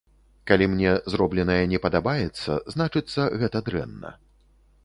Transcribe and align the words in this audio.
Калі 0.51 0.65
мне 0.71 0.93
зробленае 1.15 1.59
не 1.73 1.79
падабаецца, 1.85 2.57
значыцца, 2.77 3.21
гэта 3.43 3.57
дрэнна. 3.69 4.09